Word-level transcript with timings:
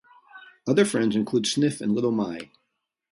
Other 0.67 0.83
friends 0.83 1.15
include 1.15 1.45
Sniff 1.45 1.79
and 1.79 1.93
Little 1.93 2.09
My. 2.09 2.49